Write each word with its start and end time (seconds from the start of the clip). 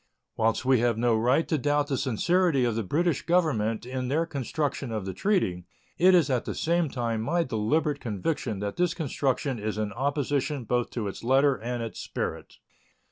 Whilst 0.35 0.65
we 0.65 0.79
have 0.79 0.97
no 0.97 1.15
right 1.15 1.47
to 1.47 1.59
doubt 1.59 1.85
the 1.85 1.95
sincerity 1.95 2.65
of 2.65 2.73
the 2.73 2.81
British 2.81 3.21
Government 3.23 3.85
in 3.85 4.07
their 4.07 4.25
construction 4.25 4.91
of 4.91 5.05
the 5.05 5.13
treaty, 5.13 5.67
it 5.99 6.15
is 6.15 6.27
at 6.27 6.45
the 6.45 6.55
same 6.55 6.89
time 6.89 7.21
my 7.21 7.43
deliberate 7.43 7.99
conviction 7.99 8.61
that 8.61 8.77
this 8.77 8.95
construction 8.95 9.59
is 9.59 9.77
in 9.77 9.93
opposition 9.93 10.63
both 10.63 10.89
to 10.89 11.07
its 11.07 11.23
letter 11.23 11.55
and 11.55 11.83
its 11.83 11.99
spirit. 11.99 12.55